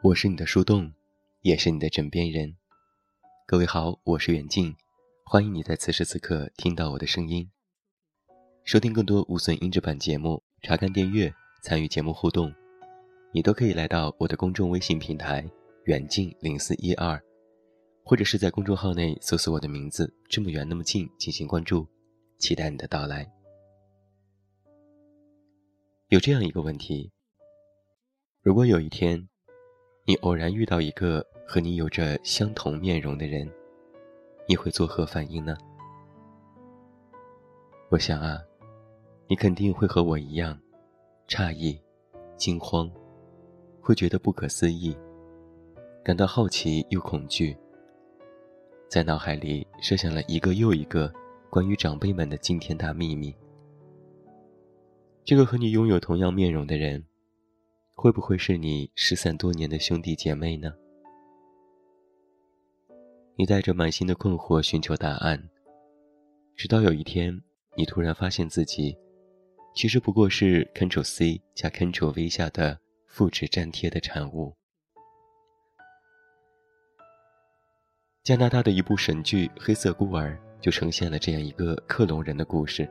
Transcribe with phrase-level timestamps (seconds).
[0.00, 0.92] 我是你的树洞，
[1.40, 2.56] 也是你的枕边人。
[3.44, 4.72] 各位好，我是远近，
[5.24, 7.50] 欢迎你在此时此刻听到我的声音。
[8.62, 12.54] 收听更多无损音质版节目，查看订阅，参与节目互动，
[13.32, 15.44] 你都可以来到我的公众微信平台
[15.86, 17.20] “远近零四一二”，
[18.06, 21.84] 或者是在公众号内搜索我的名字“这么远那么近”进行关注，
[22.38, 23.28] 期待你的到来。
[26.06, 27.10] 有这样一个问题：
[28.42, 29.27] 如果有一天，
[30.08, 33.46] 你偶然遇到一个和你有着相同面容的人，
[34.46, 35.54] 你会作何反应呢？
[37.90, 38.40] 我想啊，
[39.26, 40.58] 你肯定会和我一样，
[41.28, 41.78] 诧异、
[42.38, 42.90] 惊慌，
[43.82, 44.96] 会觉得不可思议，
[46.02, 47.54] 感到好奇又恐惧，
[48.88, 51.12] 在脑海里设想了一个又一个
[51.50, 53.36] 关于长辈们的惊天大秘密。
[55.22, 57.04] 这个和你拥有同样面容的人。
[58.00, 60.72] 会不会是你失散多年的兄弟姐妹呢？
[63.34, 65.50] 你带着满心的困惑寻求答案，
[66.54, 67.42] 直到有一天，
[67.76, 68.96] 你突然发现自己，
[69.74, 74.54] 其实不过是 Ctrl C 加 Ctrl V 下的复制粘贴的产物。
[78.22, 82.88] 加拿大的一部神剧《黑色孤儿》就呈现了这样一个克隆人的故事。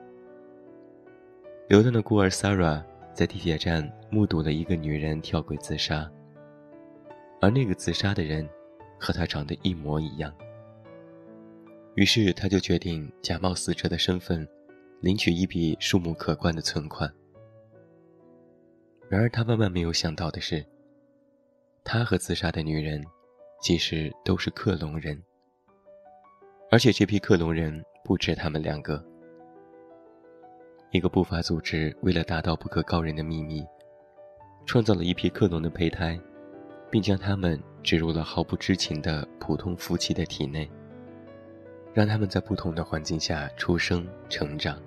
[1.70, 2.84] 流浪的孤儿 Sarah。
[3.18, 6.08] 在地铁站目睹了一个女人跳轨自杀，
[7.42, 8.48] 而那个自杀的人
[9.00, 10.32] 和她长得一模一样。
[11.96, 14.48] 于是他就决定假冒死者的身份，
[15.02, 17.12] 领取一笔数目可观的存款。
[19.10, 20.64] 然而他万万没有想到的是，
[21.84, 23.04] 他和自杀的女人
[23.64, 25.20] 其实都是克隆人，
[26.70, 29.04] 而且这批克隆人不止他们两个。
[30.92, 33.66] 一个不法组织为了达到不可告人的秘密，
[34.66, 36.18] 创造了一批克隆的胚胎，
[36.90, 40.70] 并将它们植入了毫不知情的普通夫妻的体内，
[41.94, 44.82] 让他们在不同的环境下出生成长。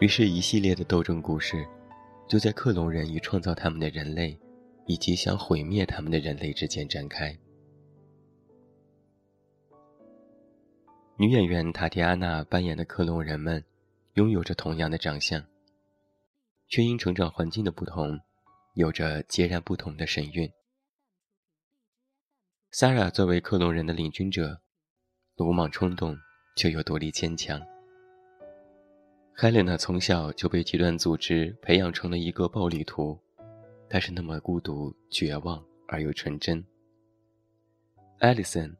[0.00, 1.66] 于是，一系列的斗争故事，
[2.28, 4.38] 就在克隆人与创造他们的人类，
[4.84, 7.34] 以及想毁灭他们的人类之间展开。
[11.16, 13.64] 女演员塔提安娜扮演的克隆人们。
[14.20, 15.42] 拥有着同样的长相，
[16.68, 18.20] 却因成长环境的不同，
[18.74, 20.52] 有着截然不同的神韵。
[22.70, 24.60] Sara 作为克隆人的领军者，
[25.36, 26.18] 鲁莽冲动
[26.54, 27.62] 却又独立坚强。
[29.38, 33.18] Helena 从小就被极端组织培养成了一个暴力徒，
[33.88, 36.62] 她是那么孤独、绝望而又纯真。
[38.18, 38.76] Alison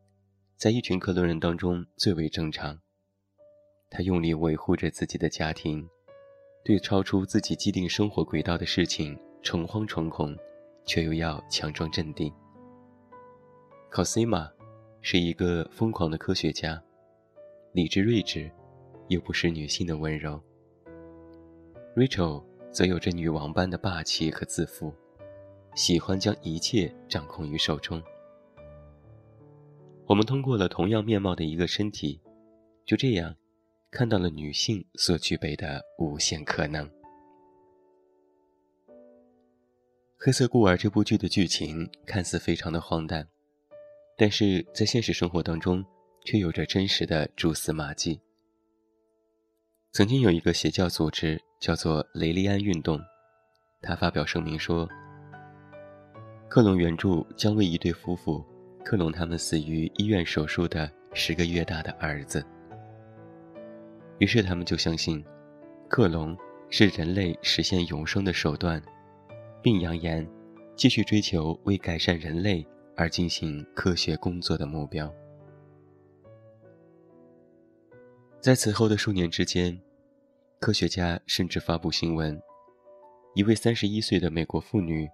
[0.59, 2.79] 在一群克隆人当中最为正常。
[3.91, 5.87] 他用力维护着自己的家庭，
[6.65, 10.37] 对超出自己既定生活轨道的事情诚惶诚恐，
[10.87, 12.33] 却又要强装镇定。
[13.91, 14.49] Cosima
[15.01, 16.81] 是一个疯狂的科学家，
[17.73, 18.49] 理智睿智，
[19.09, 20.41] 又不失女性的温柔。
[21.97, 24.95] Rachel 则有着女王般的霸气和自负，
[25.75, 28.01] 喜欢将一切掌控于手中。
[30.07, 32.21] 我们通过了同样面貌的一个身体，
[32.85, 33.35] 就这样。
[33.91, 36.87] 看到了女性所具备的无限可能。
[40.17, 43.27] 《黑色孤儿》这部剧的剧情看似非常的荒诞，
[44.17, 45.85] 但是在现实生活当中
[46.25, 48.21] 却有着真实的蛛丝马迹。
[49.93, 53.01] 曾经有一个邪教组织叫做雷利安运动，
[53.83, 54.89] 他发表声明说，
[56.49, 58.45] 克隆援助将为一对夫妇
[58.85, 62.45] 克隆他们死于医院手术的十个月大的儿子。
[64.21, 65.25] 于是他们就相信，
[65.89, 66.37] 克隆
[66.69, 68.81] 是人类实现永生的手段，
[69.63, 70.29] 并扬言
[70.77, 72.65] 继续追求为改善人类
[72.95, 75.11] 而进行科学工作的目标。
[78.41, 79.81] 在此后的数年之间，
[80.59, 82.39] 科学家甚至发布新闻：
[83.35, 85.09] 一位三十一岁的美国妇女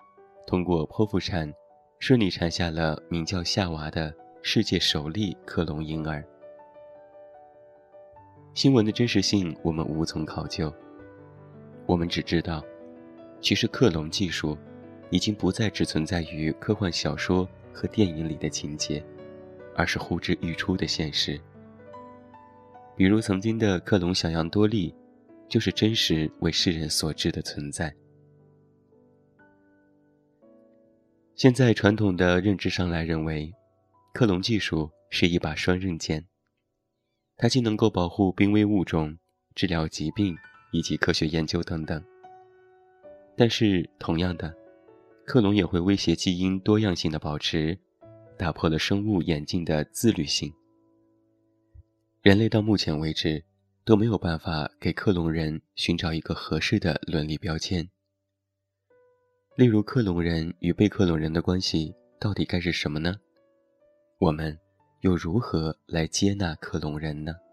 [0.48, 1.52] 通过剖腹产，
[2.00, 6.24] 顺利产下了名叫夏娃的世界首例克隆婴儿。
[8.56, 10.72] 新闻的真实性我们无从考究，
[11.84, 12.64] 我们只知道，
[13.38, 14.56] 其实克隆技术
[15.10, 19.04] 已经不再只存在于科幻小说和电影里的情节，
[19.74, 21.38] 而是呼之欲出的现实。
[22.96, 24.94] 比如曾经的克隆小羊多利，
[25.50, 27.94] 就是真实为世人所知的存在。
[31.34, 33.52] 现在传统的认知上来认为，
[34.14, 36.24] 克隆技术是一把双刃剑。
[37.36, 39.18] 它既能够保护濒危物种、
[39.54, 40.36] 治疗疾病
[40.72, 42.02] 以及科学研究等等，
[43.36, 44.54] 但是同样的，
[45.24, 47.78] 克隆也会威胁基因多样性的保持，
[48.38, 50.52] 打破了生物演进的自律性。
[52.22, 53.44] 人类到目前为止
[53.84, 57.88] 都没有办法给克隆人寻找一个合适的伦理标签。
[59.56, 63.20] 例如，克隆人与被克隆人的关系到底该是什么呢？
[64.18, 64.58] 我们
[65.06, 67.45] 又如何来接纳克隆人呢？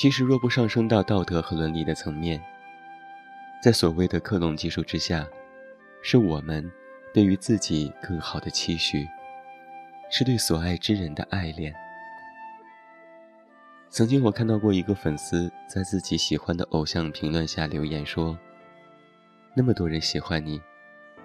[0.00, 2.42] 其实，若不上升到道德和伦理的层面，
[3.62, 5.28] 在所谓的克隆技术之下，
[6.00, 6.72] 是我们
[7.12, 9.06] 对于自己更好的期许，
[10.10, 11.74] 是对所爱之人的爱恋。
[13.90, 18.38] 曾经我看到过一个粉丝在自己喜欢的偶像评论下留言说
[19.54, 20.58] ：“那么多人喜欢你，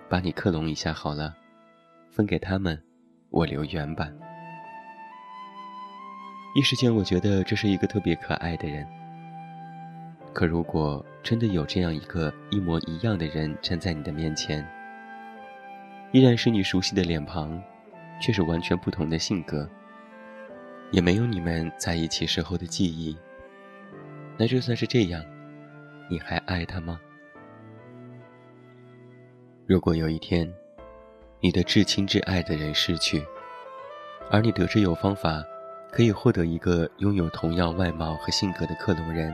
[0.10, 1.34] 把你克隆一下好了，
[2.12, 2.84] 分给他们，
[3.30, 4.14] 我留原版。”
[6.56, 8.88] 一时间，我觉得这是一个特别可爱的人。
[10.34, 14.66] 可如果真的有这样一个一模一样的人站在你的面前，
[16.14, 17.62] 依然是你熟悉的脸庞，
[18.22, 19.70] 却是完全不同的性格，
[20.92, 23.18] 也没有你们在一起时候的记忆，
[24.38, 25.22] 那就算是这样，
[26.10, 26.98] 你还爱他吗？
[29.68, 30.50] 如果有一天，
[31.42, 33.22] 你的至亲至爱的人逝去，
[34.32, 35.44] 而你得知有方法。
[35.96, 39.34] 可以获得一个拥有同样外貌和性格的克隆人，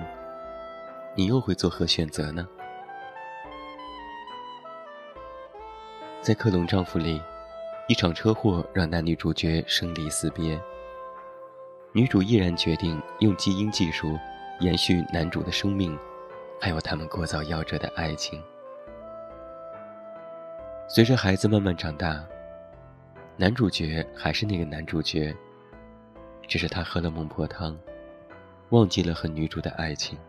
[1.15, 2.47] 你又会作何选择呢？
[6.21, 7.19] 在《克隆丈夫》里，
[7.87, 10.61] 一场车祸让男女主角生离死别，
[11.93, 14.15] 女主毅然决定用基因技术
[14.59, 15.97] 延续男主的生命，
[16.59, 18.39] 还有他们过早夭折的爱情。
[20.87, 22.23] 随着孩子慢慢长大，
[23.35, 25.35] 男主角还是那个男主角。
[26.51, 27.80] 只是他喝了孟婆汤，
[28.71, 30.19] 忘记了和女主的爱情。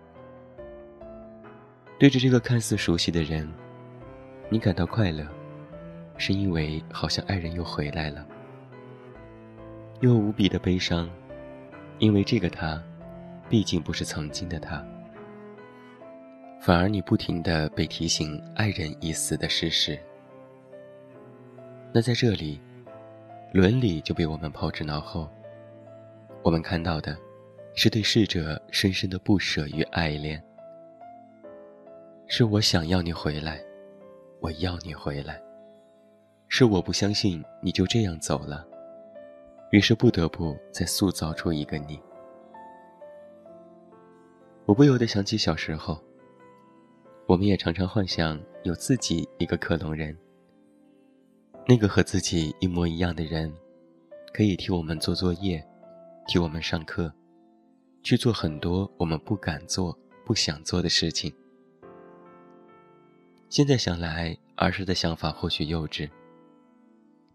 [1.99, 3.53] 对着这个看似熟悉的人，
[4.49, 5.27] 你感到快乐，
[6.17, 8.25] 是因为好像爱人又回来了；
[9.99, 11.11] 又无比的悲伤，
[11.99, 12.81] 因为这个他，
[13.49, 14.81] 毕竟不是曾经的他。
[16.61, 19.99] 反而你不停的被提醒爱人已死的事实。
[21.93, 22.61] 那在这里，
[23.53, 25.29] 伦理就被我们抛之脑后。
[26.45, 27.17] 我们看到的，
[27.75, 30.43] 是对逝者深深的不舍与爱恋。
[32.27, 33.65] 是我想要你回来，
[34.41, 35.41] 我要你回来。
[36.49, 38.67] 是我不相信你就这样走了，
[39.71, 42.01] 于是不得不再塑造出一个你。
[44.67, 45.99] 我不由得想起小时候，
[47.27, 50.17] 我们也常常幻想有自己一个克隆人。
[51.69, 53.53] 那个和自己一模一样的人，
[54.35, 55.65] 可以替我们做作业。
[56.27, 57.13] 替我们上课，
[58.03, 61.33] 去做很多我们不敢做、不想做的事情。
[63.49, 66.09] 现在想来，儿时的想法或许幼稚，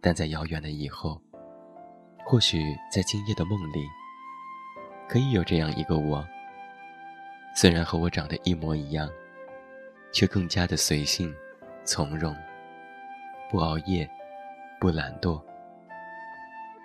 [0.02, 1.22] 但在遥远的以后，
[2.26, 3.86] 或许在今夜的梦里，
[5.08, 6.26] 可以有这样一个我。
[7.56, 9.10] 虽然和我长得一模一样，
[10.12, 11.36] 却更加的随性、
[11.84, 12.36] 从容，
[13.52, 14.10] 不熬夜，
[14.80, 15.42] 不懒惰，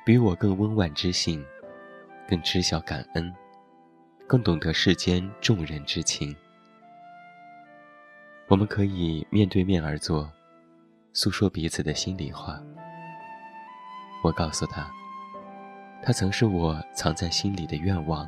[0.04, 1.42] 比我更温婉知性。
[2.32, 3.30] 更知晓感恩，
[4.26, 6.34] 更懂得世间众人之情。
[8.48, 10.32] 我们可以面对面而坐，
[11.12, 12.58] 诉说彼此的心里话。
[14.24, 14.90] 我告诉他，
[16.02, 18.26] 他曾是我藏在心里的愿望，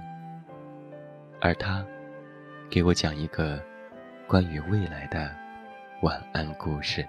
[1.41, 1.83] 而他，
[2.69, 3.59] 给我讲一个
[4.27, 5.35] 关于未来的
[6.03, 7.09] 晚安故事。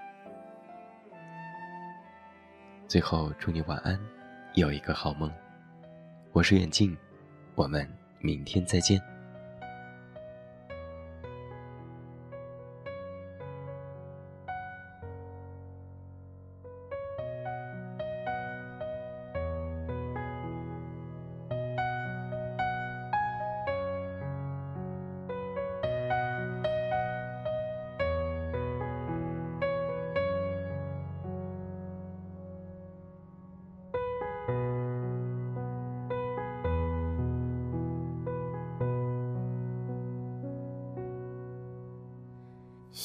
[2.87, 3.99] 最后，祝你晚安，
[4.53, 5.29] 有一个好梦。
[6.35, 6.93] 我是远近，
[7.55, 7.89] 我们
[8.19, 9.14] 明天再见。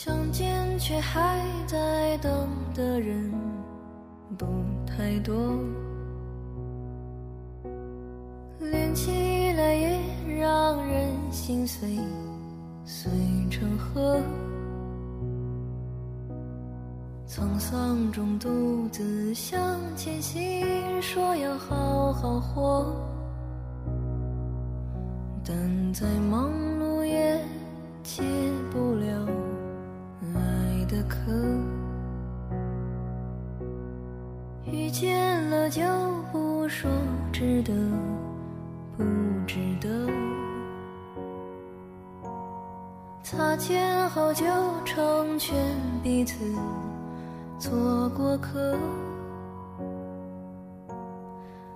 [0.02, 3.30] 相见却还在等的人，
[4.38, 4.47] 不。
[4.87, 5.59] 太多，
[8.61, 10.00] 连起来也
[10.40, 11.99] 让人心碎，
[12.87, 13.11] 碎
[13.50, 14.19] 成河。
[17.26, 20.66] 沧桑中独自向前行，
[21.02, 22.87] 说要好好活，
[25.45, 27.38] 但再忙碌也
[28.02, 28.23] 解
[28.71, 29.26] 不了
[30.90, 31.16] 的渴。
[34.64, 35.82] 遇见了就
[36.32, 36.90] 不说
[37.32, 37.73] 值得
[38.97, 39.04] 不
[39.47, 39.88] 值得，
[43.23, 44.44] 擦肩后就
[44.85, 45.56] 成全
[46.02, 46.44] 彼此。
[47.59, 48.75] 做过客，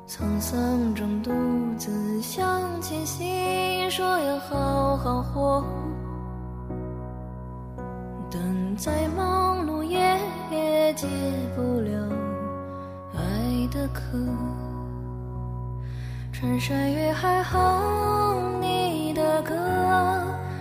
[0.08, 1.30] 沧桑中独
[1.76, 5.64] 自向前行，说要好好活，
[8.76, 9.98] 再忙碌也
[10.50, 11.06] 也解
[11.54, 12.08] 不了
[13.14, 14.00] 爱的渴。
[16.32, 19.54] 穿山越海哼你的歌，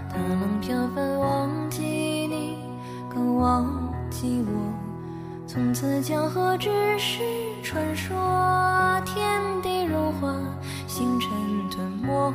[0.09, 2.57] 大浪飘翻忘记你，
[3.09, 3.65] 更忘
[4.09, 4.51] 记我。
[5.47, 7.19] 从此江河只是
[7.63, 8.15] 传说，
[9.05, 10.33] 天地融化，
[10.87, 11.29] 星辰
[11.71, 12.33] 吞没，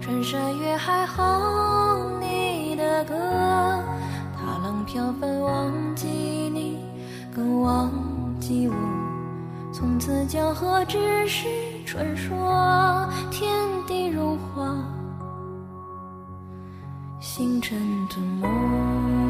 [0.00, 3.14] 穿山越海哼你的歌，
[4.88, 6.78] 飘翻忘记你，
[7.36, 7.92] 更忘
[8.40, 8.74] 记我。
[9.70, 11.46] 从此江河只是
[11.84, 13.50] 传说，天
[13.86, 14.74] 地如画，
[17.20, 17.78] 星辰
[18.08, 19.27] 吞没。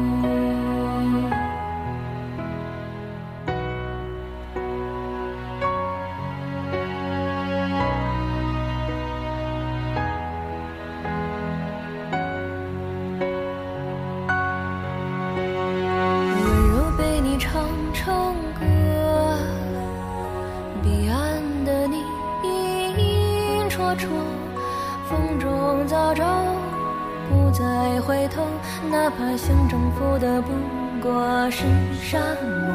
[31.01, 31.63] 过是
[32.01, 32.73] 沙漠。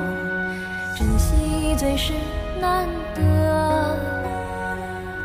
[0.97, 2.13] 珍惜最是
[2.61, 3.21] 难得，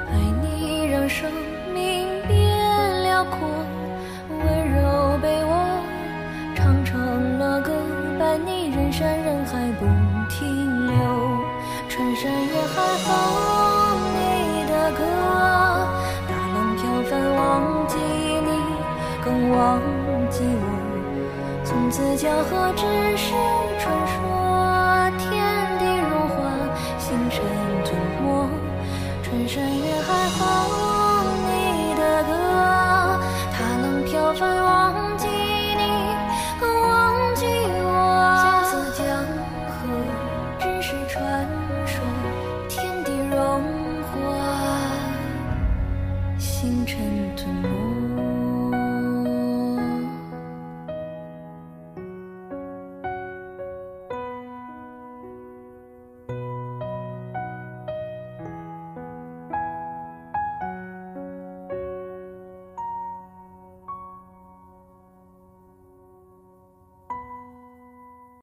[0.09, 1.31] 爱你让生
[1.73, 3.37] 命变辽阔，
[4.29, 5.51] 温柔被我
[6.55, 7.71] 唱成了歌，
[8.19, 9.85] 伴你人山人海不
[10.27, 10.97] 停留，
[11.87, 13.07] 穿山越海哼
[14.15, 14.17] 你
[14.67, 14.99] 的歌。
[16.27, 17.37] 大浪飘翻忘
[17.87, 18.49] 记你，
[19.23, 19.79] 更忘
[20.29, 20.68] 记我。
[21.79, 22.83] 从此江河只
[23.15, 23.31] 是
[23.79, 25.31] 传说，天
[25.79, 26.35] 地融化，
[26.99, 27.41] 星辰
[27.85, 28.49] 吞没，
[29.23, 29.88] 春深。